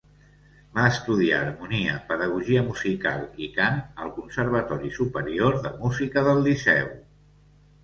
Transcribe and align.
Va 0.77 0.85
estudiar 0.93 1.41
harmonia, 1.41 1.97
pedagogia 2.11 2.63
musical 2.71 3.21
i 3.49 3.51
cant 3.59 3.79
al 4.07 4.11
Conservatori 4.17 4.93
Superior 4.99 5.61
de 5.69 5.75
Música 5.85 6.27
del 6.31 6.45
Liceu. 6.51 6.93